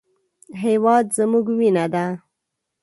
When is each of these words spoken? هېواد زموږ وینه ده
هېواد 0.63 1.05
زموږ 1.17 1.45
وینه 1.59 1.85
ده 1.93 2.05